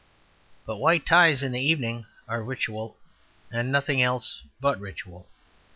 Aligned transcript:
But 0.65 0.77
white 0.77 1.05
ties 1.05 1.43
in 1.43 1.51
the 1.51 1.61
evening 1.61 2.07
are 2.27 2.41
ritual, 2.41 2.97
and 3.51 3.71
nothing 3.71 4.01
else 4.01 4.41
but 4.59 4.79
ritual. 4.79 5.27